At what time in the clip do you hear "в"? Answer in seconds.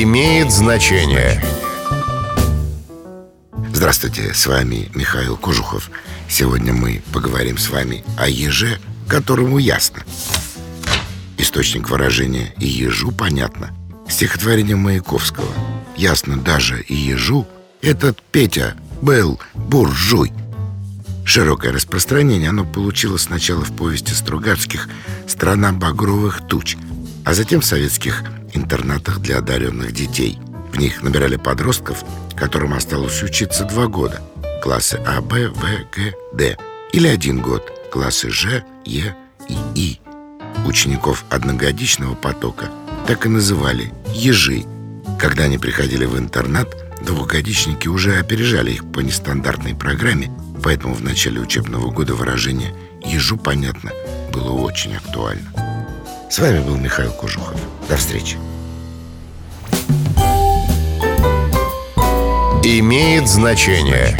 23.62-23.76, 27.60-27.64, 30.72-30.78, 35.48-35.60, 46.04-46.16, 50.94-51.02